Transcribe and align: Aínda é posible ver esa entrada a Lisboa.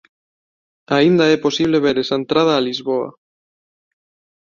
Aínda 0.97 1.25
é 1.35 1.37
posible 1.45 1.83
ver 1.85 1.95
esa 2.03 2.15
entrada 2.21 2.51
a 2.55 2.63
Lisboa. 2.69 3.09